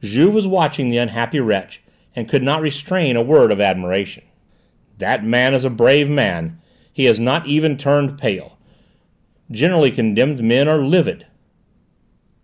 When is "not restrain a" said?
2.44-3.20